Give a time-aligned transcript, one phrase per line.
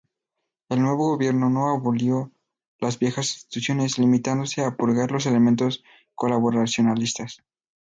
[0.69, 2.31] El nuevo gobierno no abolió
[2.79, 5.83] las viejas instituciones, limitándose a purgar los elementos
[6.15, 7.43] colaboracionistas.